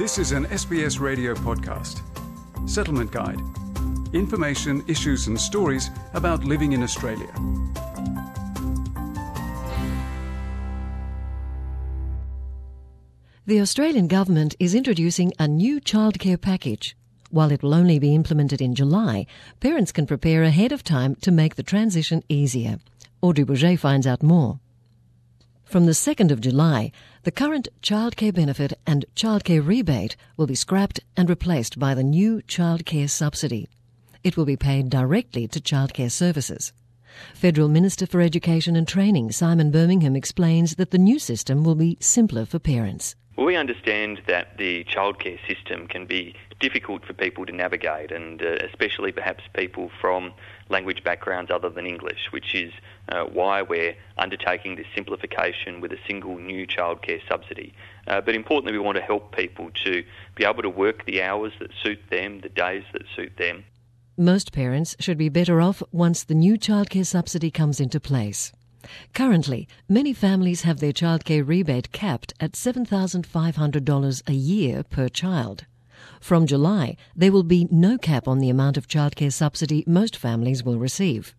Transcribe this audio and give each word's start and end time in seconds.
This 0.00 0.16
is 0.16 0.32
an 0.32 0.46
SBS 0.46 0.98
radio 0.98 1.34
podcast. 1.34 2.00
Settlement 2.66 3.12
Guide. 3.12 3.38
Information, 4.14 4.82
issues, 4.88 5.26
and 5.26 5.38
stories 5.38 5.90
about 6.14 6.42
living 6.42 6.72
in 6.72 6.82
Australia. 6.82 7.30
The 13.44 13.60
Australian 13.60 14.08
Government 14.08 14.54
is 14.58 14.74
introducing 14.74 15.34
a 15.38 15.46
new 15.46 15.82
childcare 15.82 16.40
package. 16.40 16.96
While 17.28 17.52
it 17.52 17.62
will 17.62 17.74
only 17.74 17.98
be 17.98 18.14
implemented 18.14 18.62
in 18.62 18.74
July, 18.74 19.26
parents 19.60 19.92
can 19.92 20.06
prepare 20.06 20.44
ahead 20.44 20.72
of 20.72 20.82
time 20.82 21.14
to 21.16 21.30
make 21.30 21.56
the 21.56 21.62
transition 21.62 22.22
easier. 22.30 22.78
Audrey 23.20 23.44
Bourget 23.44 23.78
finds 23.78 24.06
out 24.06 24.22
more. 24.22 24.60
From 25.70 25.86
the 25.86 25.92
2nd 25.92 26.32
of 26.32 26.40
July, 26.40 26.90
the 27.22 27.30
current 27.30 27.68
childcare 27.80 28.34
benefit 28.34 28.72
and 28.88 29.04
childcare 29.14 29.64
rebate 29.64 30.16
will 30.36 30.48
be 30.48 30.56
scrapped 30.56 30.98
and 31.16 31.30
replaced 31.30 31.78
by 31.78 31.94
the 31.94 32.02
new 32.02 32.42
childcare 32.48 33.08
subsidy. 33.08 33.68
It 34.24 34.36
will 34.36 34.44
be 34.44 34.56
paid 34.56 34.90
directly 34.90 35.46
to 35.46 35.60
childcare 35.60 36.10
services. 36.10 36.72
Federal 37.34 37.68
Minister 37.68 38.04
for 38.04 38.20
Education 38.20 38.74
and 38.74 38.88
Training 38.88 39.30
Simon 39.30 39.70
Birmingham 39.70 40.16
explains 40.16 40.74
that 40.74 40.90
the 40.90 40.98
new 40.98 41.20
system 41.20 41.62
will 41.62 41.76
be 41.76 41.96
simpler 42.00 42.44
for 42.46 42.58
parents. 42.58 43.14
Well, 43.36 43.46
we 43.46 43.54
understand 43.54 44.22
that 44.26 44.58
the 44.58 44.82
childcare 44.82 45.38
system 45.46 45.86
can 45.86 46.04
be 46.04 46.34
difficult 46.60 47.04
for 47.04 47.12
people 47.14 47.46
to 47.46 47.52
navigate, 47.52 48.12
and 48.12 48.40
uh, 48.42 48.56
especially 48.66 49.10
perhaps 49.10 49.42
people 49.54 49.90
from 50.00 50.32
language 50.68 51.02
backgrounds 51.02 51.50
other 51.50 51.68
than 51.68 51.86
English, 51.86 52.28
which 52.30 52.54
is 52.54 52.72
uh, 53.08 53.24
why 53.24 53.62
we're 53.62 53.96
undertaking 54.18 54.76
this 54.76 54.86
simplification 54.94 55.80
with 55.80 55.92
a 55.92 55.98
single 56.06 56.38
new 56.38 56.66
childcare 56.66 57.20
subsidy. 57.28 57.74
Uh, 58.06 58.20
but 58.20 58.34
importantly, 58.34 58.72
we 58.72 58.78
want 58.78 58.96
to 58.96 59.02
help 59.02 59.34
people 59.34 59.70
to 59.84 60.04
be 60.36 60.44
able 60.44 60.62
to 60.62 60.70
work 60.70 61.04
the 61.06 61.22
hours 61.22 61.52
that 61.58 61.70
suit 61.82 61.98
them, 62.10 62.40
the 62.40 62.48
days 62.48 62.84
that 62.92 63.02
suit 63.16 63.36
them. 63.36 63.64
Most 64.16 64.52
parents 64.52 64.94
should 65.00 65.16
be 65.16 65.30
better 65.30 65.60
off 65.60 65.82
once 65.92 66.24
the 66.24 66.34
new 66.34 66.58
childcare 66.58 67.06
subsidy 67.06 67.50
comes 67.50 67.80
into 67.80 67.98
place. 67.98 68.52
Currently, 69.14 69.68
many 69.88 70.12
families 70.12 70.62
have 70.62 70.80
their 70.80 70.92
childcare 70.92 71.46
rebate 71.46 71.92
capped 71.92 72.32
at 72.40 72.52
$7,500 72.52 74.22
a 74.28 74.32
year 74.32 74.82
per 74.82 75.08
child. 75.08 75.66
From 76.20 76.46
July, 76.46 76.96
there 77.14 77.32
will 77.32 77.42
be 77.42 77.66
no 77.70 77.98
cap 77.98 78.28
on 78.28 78.38
the 78.38 78.50
amount 78.50 78.76
of 78.76 78.86
childcare 78.86 79.32
subsidy 79.32 79.84
most 79.86 80.16
families 80.16 80.62
will 80.62 80.78
receive. 80.78 81.34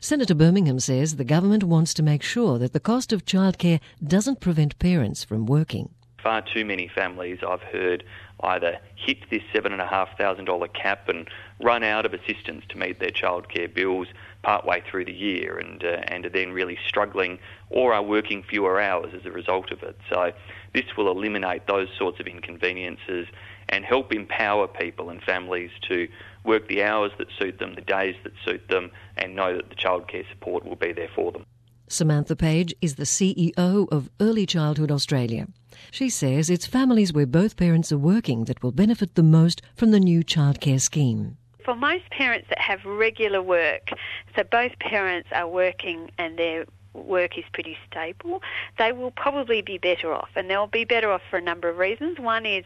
Senator 0.00 0.34
Birmingham 0.34 0.80
says 0.80 1.16
the 1.16 1.24
government 1.24 1.64
wants 1.64 1.92
to 1.94 2.02
make 2.02 2.22
sure 2.22 2.58
that 2.58 2.72
the 2.72 2.80
cost 2.80 3.12
of 3.12 3.24
childcare 3.24 3.80
doesn't 4.02 4.40
prevent 4.40 4.78
parents 4.78 5.24
from 5.24 5.46
working. 5.46 5.90
Far 6.28 6.42
too 6.42 6.66
many 6.66 6.88
families 6.88 7.38
I've 7.42 7.62
heard 7.62 8.04
either 8.40 8.80
hit 8.96 9.30
this 9.30 9.40
$7,500 9.54 10.74
cap 10.74 11.08
and 11.08 11.26
run 11.58 11.82
out 11.82 12.04
of 12.04 12.12
assistance 12.12 12.66
to 12.68 12.76
meet 12.76 13.00
their 13.00 13.08
childcare 13.08 13.72
bills 13.72 14.08
partway 14.42 14.82
through 14.82 15.06
the 15.06 15.12
year 15.14 15.56
and, 15.56 15.82
uh, 15.82 16.02
and 16.06 16.26
are 16.26 16.28
then 16.28 16.52
really 16.52 16.76
struggling 16.86 17.38
or 17.70 17.94
are 17.94 18.02
working 18.02 18.42
fewer 18.42 18.78
hours 18.78 19.14
as 19.18 19.24
a 19.24 19.30
result 19.30 19.72
of 19.72 19.82
it. 19.82 19.96
So 20.10 20.32
this 20.74 20.98
will 20.98 21.10
eliminate 21.10 21.66
those 21.66 21.88
sorts 21.96 22.20
of 22.20 22.26
inconveniences 22.26 23.26
and 23.70 23.86
help 23.86 24.12
empower 24.12 24.68
people 24.68 25.08
and 25.08 25.22
families 25.22 25.70
to 25.88 26.08
work 26.44 26.68
the 26.68 26.82
hours 26.82 27.12
that 27.16 27.28
suit 27.38 27.58
them, 27.58 27.74
the 27.74 27.80
days 27.80 28.16
that 28.24 28.32
suit 28.44 28.68
them, 28.68 28.90
and 29.16 29.34
know 29.34 29.56
that 29.56 29.70
the 29.70 29.76
childcare 29.76 30.28
support 30.28 30.66
will 30.66 30.76
be 30.76 30.92
there 30.92 31.08
for 31.14 31.32
them. 31.32 31.46
Samantha 31.90 32.36
Page 32.36 32.74
is 32.80 32.94
the 32.94 33.04
CEO 33.04 33.88
of 33.90 34.10
Early 34.20 34.46
Childhood 34.46 34.90
Australia. 34.90 35.46
She 35.90 36.10
says 36.10 36.50
it's 36.50 36.66
families 36.66 37.12
where 37.12 37.26
both 37.26 37.56
parents 37.56 37.90
are 37.92 37.98
working 37.98 38.44
that 38.44 38.62
will 38.62 38.72
benefit 38.72 39.14
the 39.14 39.22
most 39.22 39.62
from 39.74 39.90
the 39.90 40.00
new 40.00 40.22
childcare 40.22 40.80
scheme 40.80 41.36
for 41.68 41.74
most 41.74 42.08
parents 42.08 42.48
that 42.48 42.58
have 42.58 42.82
regular 42.86 43.42
work, 43.42 43.90
so 44.34 44.42
both 44.42 44.72
parents 44.78 45.28
are 45.32 45.46
working 45.46 46.10
and 46.16 46.38
they're 46.38 46.64
work 47.04 47.38
is 47.38 47.44
pretty 47.52 47.76
stable, 47.90 48.42
they 48.78 48.92
will 48.92 49.10
probably 49.10 49.62
be 49.62 49.78
better 49.78 50.12
off. 50.12 50.30
And 50.36 50.48
they'll 50.48 50.66
be 50.66 50.84
better 50.84 51.10
off 51.10 51.22
for 51.30 51.36
a 51.36 51.42
number 51.42 51.68
of 51.68 51.78
reasons. 51.78 52.18
One 52.18 52.46
is 52.46 52.64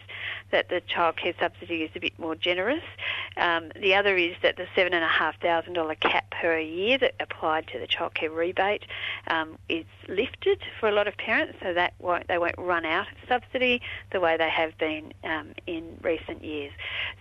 that 0.50 0.68
the 0.68 0.80
childcare 0.80 1.38
subsidy 1.38 1.82
is 1.82 1.90
a 1.94 2.00
bit 2.00 2.18
more 2.18 2.34
generous. 2.34 2.84
Um, 3.36 3.72
the 3.80 3.94
other 3.94 4.16
is 4.16 4.36
that 4.42 4.56
the 4.56 4.66
$7,500 4.76 6.00
cap 6.00 6.30
per 6.30 6.58
year 6.58 6.98
that 6.98 7.14
applied 7.20 7.66
to 7.68 7.78
the 7.78 7.86
childcare 7.86 8.34
rebate 8.34 8.84
um, 9.28 9.58
is 9.68 9.84
lifted 10.08 10.60
for 10.78 10.88
a 10.88 10.92
lot 10.92 11.08
of 11.08 11.16
parents, 11.16 11.58
so 11.62 11.72
that 11.74 11.94
won't, 11.98 12.28
they 12.28 12.38
won't 12.38 12.58
run 12.58 12.84
out 12.84 13.06
of 13.10 13.28
subsidy 13.28 13.80
the 14.10 14.20
way 14.20 14.36
they 14.36 14.50
have 14.50 14.76
been 14.78 15.12
um, 15.24 15.52
in 15.66 15.98
recent 16.02 16.44
years. 16.44 16.72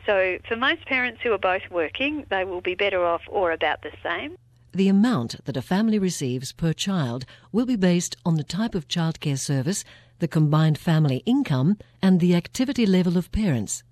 So 0.06 0.38
for 0.48 0.56
most 0.56 0.86
parents 0.86 1.22
who 1.22 1.32
are 1.34 1.38
both 1.38 1.64
working, 1.70 2.26
they 2.30 2.44
will 2.44 2.62
be 2.62 2.76
better 2.76 3.06
off 3.06 3.22
or 3.28 3.52
about 3.52 3.82
the 3.82 3.92
same. 4.04 4.38
The 4.74 4.88
amount 4.88 5.44
that 5.44 5.58
a 5.58 5.62
family 5.62 6.00
receives 6.00 6.54
per 6.54 6.72
child 6.72 7.26
will 7.52 7.66
be 7.66 7.76
based 7.76 8.16
on 8.26 8.36
the 8.36 8.44
type 8.44 8.74
of 8.74 8.88
childcare 8.88 9.38
service, 9.38 9.84
the 10.20 10.30
combined 10.30 10.78
family 10.78 11.18
income, 11.26 11.78
and 12.02 12.22
the 12.22 12.36
activity 12.36 12.86
level 12.86 13.18
of 13.18 13.34
parents. 13.34 13.84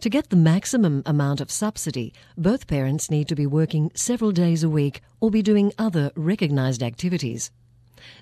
To 0.00 0.10
get 0.10 0.28
the 0.28 0.36
maximum 0.36 1.02
amount 1.06 1.40
of 1.40 1.50
subsidy, 1.50 2.12
both 2.36 2.66
parents 2.66 3.10
need 3.10 3.28
to 3.28 3.34
be 3.34 3.46
working 3.46 3.90
several 3.94 4.30
days 4.30 4.62
a 4.62 4.68
week 4.68 5.00
or 5.20 5.30
be 5.30 5.40
doing 5.40 5.72
other 5.78 6.12
recognised 6.14 6.82
activities. 6.82 7.50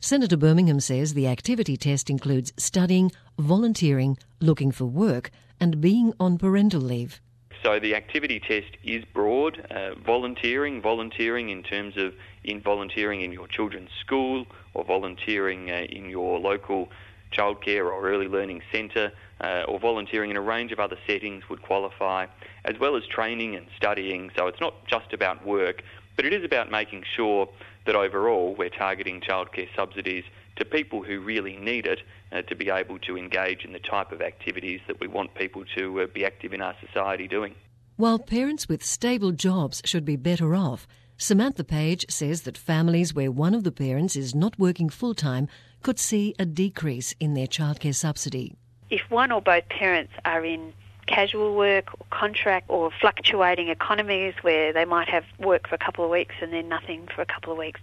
Senator 0.01 0.37
Birmingham 0.37 0.79
says 0.79 1.15
the 1.15 1.27
activity 1.27 1.77
test 1.77 2.11
includes 2.11 2.53
studying, 2.57 3.11
volunteering, 3.41 4.17
looking 4.39 4.71
for 4.71 4.85
work, 4.87 5.33
and 5.59 5.81
being 5.81 6.13
on 6.21 6.39
parental 6.39 6.81
leave. 6.81 7.21
So 7.63 7.81
the 7.81 7.95
activity 7.97 8.41
test 8.41 8.77
is 8.85 9.05
broad, 9.13 9.61
uh, 9.71 9.95
volunteering, 9.97 10.81
volunteering 10.81 11.49
in 11.49 11.63
terms 11.63 11.97
of 11.97 12.15
in 12.45 12.61
volunteering 12.61 13.23
in 13.23 13.33
your 13.33 13.49
children's 13.49 13.91
school 14.01 14.47
or 14.75 14.85
volunteering 14.85 15.71
uh, 15.71 15.87
in 15.91 16.09
your 16.09 16.39
local 16.39 16.89
childcare 17.33 17.85
or 17.85 18.09
early 18.09 18.29
learning 18.29 18.63
centre 18.73 19.13
uh, 19.41 19.65
or 19.69 19.79
volunteering 19.79 20.31
in 20.31 20.37
a 20.37 20.41
range 20.41 20.73
of 20.73 20.81
other 20.81 20.97
settings 21.07 21.49
would 21.49 21.63
qualify, 21.63 22.27
as 22.65 22.79
well 22.79 22.97
as 22.97 23.05
training 23.07 23.55
and 23.55 23.67
studying. 23.77 24.31
So 24.37 24.47
it's 24.47 24.61
not 24.61 24.87
just 24.87 25.13
about 25.13 25.45
work, 25.45 25.83
but 26.19 26.27
it 26.27 26.35
is 26.35 26.45
about 26.45 26.69
making 26.69 27.05
sure 27.15 27.49
that 27.87 27.95
overall 27.95 28.57
we're 28.59 28.69
targeting 28.69 29.21
childcare 29.21 29.69
subsidies 29.77 30.25
to 30.57 30.65
people 30.65 31.05
who 31.05 31.21
really 31.21 31.57
need 31.57 31.87
it 31.87 32.01
uh, 32.33 32.43
to 32.43 32.57
be 32.57 32.71
able 32.71 32.99
to 32.99 33.17
engage 33.17 33.65
in 33.65 33.73
the 33.73 33.79
type 33.79 34.11
of 34.11 34.21
activities 34.21 34.81
that 34.89 34.99
we 34.99 35.07
want 35.07 35.33
people 35.37 35.65
to 35.77 36.01
uh, 36.01 36.07
be 36.09 36.25
active 36.25 36.53
in 36.53 36.61
our 36.61 36.75
society 36.85 37.29
doing. 37.29 37.55
While 37.95 38.19
parents 38.19 38.69
with 38.69 38.85
stable 38.85 39.31
jobs 39.31 39.81
should 39.85 40.05
be 40.05 40.17
better 40.17 40.57
off, 40.57 40.89
Samantha 41.19 41.63
Page 41.63 42.05
says 42.09 42.43
that 42.43 42.59
families 42.59 43.15
where 43.15 43.31
one 43.31 43.55
of 43.55 43.63
the 43.63 43.71
parents 43.71 44.17
is 44.17 44.35
not 44.35 44.59
working 44.59 44.89
full 44.89 45.15
time 45.15 45.47
could 45.85 46.01
see 46.01 46.35
a 46.37 46.45
decrease 46.45 47.15
in 47.21 47.35
their 47.35 47.47
childcare 47.47 47.95
subsidy. 47.95 48.57
If 48.91 49.09
one 49.09 49.31
or 49.31 49.41
both 49.41 49.69
parents 49.69 50.13
are 50.25 50.45
in 50.45 50.73
casual 51.09 51.57
work 51.57 51.89
or 51.99 52.07
contract 52.11 52.67
or 52.69 52.91
fluctuating 53.01 53.69
economies 53.69 54.35
where 54.43 54.73
they 54.73 54.85
might 54.85 55.09
have 55.09 55.25
work 55.39 55.69
for 55.69 55.75
a 55.75 55.79
couple 55.79 56.05
of 56.05 56.11
weeks 56.11 56.37
and 56.41 56.53
then 56.53 56.69
nothing 56.69 57.09
for 57.13 57.23
a 57.23 57.27
couple 57.27 57.53
of 57.53 57.59
weeks, 57.59 57.81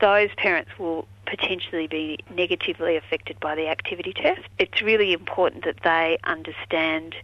those 0.00 0.28
parents 0.36 0.70
will 0.78 1.08
potentially 1.26 1.88
be 1.88 2.18
negatively 2.32 2.96
affected 2.96 3.40
by 3.40 3.54
the 3.54 3.66
activity 3.66 4.12
test. 4.12 4.42
It's 4.58 4.80
really 4.82 5.12
important 5.12 5.64
that 5.64 5.78
they 5.82 6.18
understand 6.24 7.16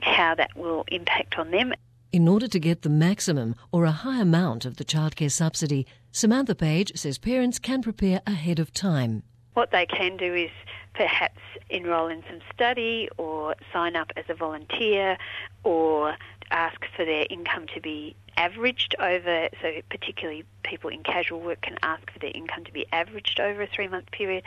how 0.00 0.34
that 0.34 0.56
will 0.56 0.84
impact 0.88 1.38
on 1.38 1.50
them. 1.50 1.72
In 2.12 2.28
order 2.28 2.48
to 2.48 2.58
get 2.58 2.82
the 2.82 2.88
maximum 2.88 3.54
or 3.70 3.84
a 3.84 3.90
high 3.90 4.20
amount 4.20 4.64
of 4.64 4.76
the 4.78 4.84
childcare 4.84 5.30
subsidy, 5.30 5.86
Samantha 6.12 6.54
Page 6.54 6.92
says 6.96 7.18
parents 7.18 7.58
can 7.58 7.82
prepare 7.82 8.22
ahead 8.26 8.58
of 8.58 8.72
time. 8.72 9.22
What 9.54 9.70
they 9.70 9.86
can 9.86 10.16
do 10.16 10.34
is 10.34 10.50
perhaps 10.96 11.40
enrol 11.68 12.08
in 12.08 12.22
some 12.28 12.40
study 12.52 13.08
or 13.18 13.54
sign 13.72 13.96
up 13.96 14.10
as 14.16 14.24
a 14.28 14.34
volunteer 14.34 15.18
or 15.64 16.16
ask 16.50 16.80
for 16.96 17.04
their 17.04 17.26
income 17.28 17.66
to 17.74 17.80
be 17.80 18.16
averaged 18.36 18.94
over, 18.98 19.48
so 19.60 19.80
particularly 19.90 20.44
people 20.62 20.90
in 20.90 21.02
casual 21.02 21.40
work 21.40 21.60
can 21.62 21.76
ask 21.82 22.10
for 22.10 22.18
their 22.18 22.32
income 22.34 22.64
to 22.64 22.72
be 22.72 22.86
averaged 22.92 23.40
over 23.40 23.62
a 23.62 23.66
three 23.66 23.88
month 23.88 24.10
period 24.10 24.44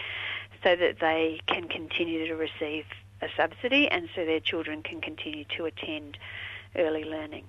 so 0.63 0.75
that 0.75 0.99
they 0.99 1.39
can 1.47 1.67
continue 1.67 2.27
to 2.27 2.35
receive 2.35 2.85
a 3.21 3.27
subsidy 3.35 3.87
and 3.87 4.09
so 4.15 4.25
their 4.25 4.39
children 4.39 4.81
can 4.81 5.01
continue 5.01 5.45
to 5.55 5.65
attend 5.65 6.17
early 6.75 7.03
learning. 7.03 7.45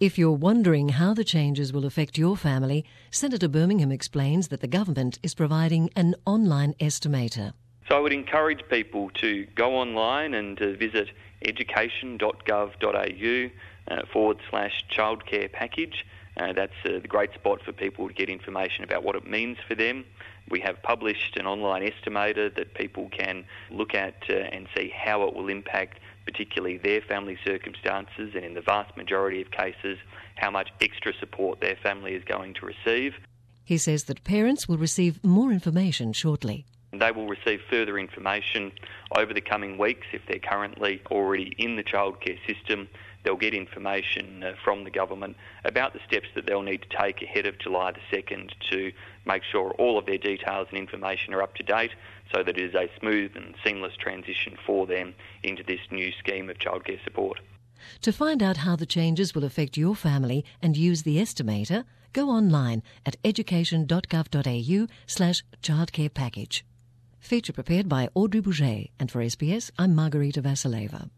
If 0.00 0.18
you're 0.18 0.32
wondering 0.32 0.90
how 0.90 1.14
the 1.14 1.24
changes 1.24 1.72
will 1.72 1.86
affect 1.86 2.18
your 2.18 2.36
family, 2.36 2.84
Senator 3.10 3.48
Birmingham 3.48 3.92
explains 3.92 4.48
that 4.48 4.60
the 4.60 4.66
government 4.66 5.18
is 5.22 5.34
providing 5.34 5.88
an 5.94 6.16
online 6.26 6.74
estimator. 6.74 7.52
Would 8.04 8.12
encourage 8.12 8.60
people 8.68 9.08
to 9.22 9.46
go 9.54 9.76
online 9.76 10.34
and 10.34 10.60
uh, 10.60 10.72
visit 10.72 11.08
education.gov.au 11.40 13.50
uh, 13.88 14.02
forward 14.12 14.36
slash 14.50 14.84
childcare 14.94 15.50
package 15.50 16.04
Uh, 16.36 16.52
that's 16.52 16.74
uh, 16.84 16.98
the 17.00 17.08
great 17.08 17.32
spot 17.32 17.62
for 17.62 17.72
people 17.72 18.08
to 18.08 18.14
get 18.14 18.28
information 18.28 18.82
about 18.82 19.04
what 19.04 19.14
it 19.14 19.26
means 19.26 19.56
for 19.68 19.74
them. 19.74 20.04
We 20.50 20.60
have 20.60 20.82
published 20.82 21.36
an 21.36 21.46
online 21.46 21.82
estimator 21.82 22.54
that 22.56 22.74
people 22.74 23.08
can 23.10 23.44
look 23.70 23.94
at 23.94 24.14
uh, 24.28 24.34
and 24.34 24.66
see 24.76 24.92
how 24.94 25.26
it 25.26 25.34
will 25.34 25.48
impact 25.48 26.00
particularly 26.26 26.78
their 26.78 27.00
family 27.00 27.38
circumstances 27.44 28.32
and 28.34 28.44
in 28.44 28.54
the 28.54 28.62
vast 28.62 28.96
majority 28.96 29.40
of 29.40 29.50
cases 29.50 29.98
how 30.34 30.50
much 30.50 30.70
extra 30.80 31.12
support 31.14 31.60
their 31.60 31.76
family 31.76 32.14
is 32.14 32.24
going 32.24 32.54
to 32.54 32.66
receive. 32.66 33.14
He 33.64 33.78
says 33.78 34.04
that 34.04 34.24
parents 34.24 34.68
will 34.68 34.78
receive 34.78 35.22
more 35.22 35.52
information 35.52 36.12
shortly. 36.12 36.66
They 36.98 37.10
will 37.10 37.26
receive 37.26 37.60
further 37.70 37.98
information 37.98 38.72
over 39.16 39.32
the 39.32 39.40
coming 39.40 39.78
weeks 39.78 40.06
if 40.12 40.22
they're 40.26 40.38
currently 40.38 41.02
already 41.10 41.54
in 41.58 41.76
the 41.76 41.82
childcare 41.82 42.38
system. 42.46 42.88
They'll 43.22 43.36
get 43.36 43.54
information 43.54 44.42
uh, 44.42 44.52
from 44.62 44.84
the 44.84 44.90
government 44.90 45.36
about 45.64 45.94
the 45.94 46.00
steps 46.06 46.26
that 46.34 46.46
they'll 46.46 46.62
need 46.62 46.82
to 46.82 46.96
take 46.96 47.22
ahead 47.22 47.46
of 47.46 47.58
July 47.58 47.92
the 47.92 48.16
2nd 48.16 48.50
to 48.70 48.92
make 49.24 49.42
sure 49.50 49.70
all 49.72 49.98
of 49.98 50.06
their 50.06 50.18
details 50.18 50.68
and 50.70 50.78
information 50.78 51.32
are 51.32 51.42
up 51.42 51.54
to 51.54 51.62
date 51.62 51.92
so 52.34 52.42
that 52.42 52.58
it 52.58 52.62
is 52.62 52.74
a 52.74 52.90
smooth 53.00 53.32
and 53.34 53.54
seamless 53.64 53.96
transition 53.96 54.56
for 54.66 54.86
them 54.86 55.14
into 55.42 55.62
this 55.62 55.80
new 55.90 56.12
scheme 56.18 56.50
of 56.50 56.58
childcare 56.58 57.02
support. 57.02 57.40
To 58.02 58.12
find 58.12 58.42
out 58.42 58.58
how 58.58 58.76
the 58.76 58.86
changes 58.86 59.34
will 59.34 59.44
affect 59.44 59.76
your 59.76 59.94
family 59.94 60.44
and 60.62 60.76
use 60.76 61.02
the 61.02 61.18
estimator, 61.18 61.84
go 62.12 62.30
online 62.30 62.82
at 63.04 63.16
education.gov.au 63.24 64.86
slash 65.06 65.44
childcare 65.62 66.12
package. 66.12 66.64
Feature 67.24 67.54
prepared 67.54 67.88
by 67.88 68.10
Audrey 68.14 68.42
Bourget, 68.42 68.90
and 69.00 69.10
for 69.10 69.20
SBS, 69.20 69.70
I'm 69.78 69.94
Margarita 69.94 70.42
Vasileva. 70.42 71.08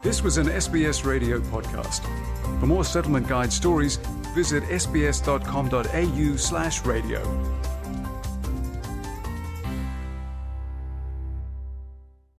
This 0.00 0.22
was 0.22 0.36
an 0.36 0.46
SBS 0.46 1.04
radio 1.04 1.40
podcast. 1.40 2.04
For 2.60 2.66
more 2.66 2.84
settlement 2.84 3.26
guide 3.26 3.52
stories, 3.52 3.96
visit 4.32 4.62
sbs.com.au 4.62 6.36
slash 6.36 6.84
radio. 6.84 7.65